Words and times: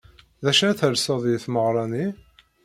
D 0.43 0.45
acu 0.51 0.61
ara 0.67 0.79
telseḍ 0.79 1.23
i 1.27 1.37
tmeɣra-nni? 1.43 2.05